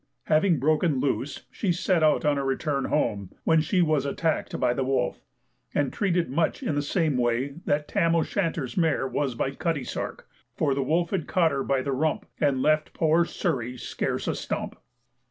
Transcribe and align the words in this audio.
Having 0.23 0.57
broken 0.57 0.99
loose 0.99 1.45
she 1.51 1.71
set 1.71 2.01
out 2.01 2.25
on 2.25 2.37
her 2.37 2.43
return 2.43 2.85
home, 2.85 3.29
when 3.43 3.61
she 3.61 3.83
was 3.83 4.03
attacked 4.03 4.59
by 4.59 4.73
the 4.73 4.83
wolf, 4.83 5.21
and 5.75 5.93
treated 5.93 6.27
much 6.27 6.63
in 6.63 6.73
the 6.73 6.81
same 6.81 7.17
way 7.17 7.57
that 7.65 7.87
Tam 7.87 8.15
O'Shanter's 8.15 8.75
mare 8.75 9.07
was 9.07 9.35
by 9.35 9.51
Cutty 9.51 9.83
Sark, 9.83 10.27
for 10.55 10.73
"The 10.73 10.81
wolf 10.81 11.11
had 11.11 11.27
caught 11.27 11.51
her 11.51 11.63
by 11.63 11.83
the 11.83 11.91
rump, 11.91 12.25
And 12.39 12.63
left 12.63 12.93
poor 12.93 13.25
Surie 13.25 13.77
scarce 13.79 14.27
a 14.27 14.33
stump." 14.33 14.75